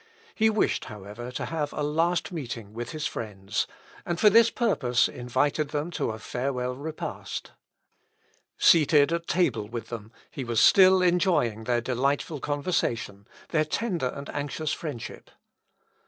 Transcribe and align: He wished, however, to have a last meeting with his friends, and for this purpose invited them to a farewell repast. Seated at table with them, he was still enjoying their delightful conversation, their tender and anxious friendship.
He 0.33 0.49
wished, 0.49 0.85
however, 0.85 1.31
to 1.33 1.45
have 1.45 1.71
a 1.73 1.83
last 1.83 2.31
meeting 2.31 2.73
with 2.73 2.89
his 2.89 3.05
friends, 3.05 3.67
and 4.03 4.19
for 4.19 4.31
this 4.31 4.49
purpose 4.49 5.07
invited 5.07 5.67
them 5.69 5.91
to 5.91 6.09
a 6.09 6.17
farewell 6.17 6.73
repast. 6.75 7.51
Seated 8.57 9.13
at 9.13 9.27
table 9.27 9.67
with 9.67 9.89
them, 9.89 10.11
he 10.31 10.43
was 10.43 10.59
still 10.59 11.03
enjoying 11.03 11.65
their 11.65 11.81
delightful 11.81 12.39
conversation, 12.39 13.27
their 13.49 13.63
tender 13.63 14.07
and 14.15 14.27
anxious 14.31 14.73
friendship. 14.73 15.29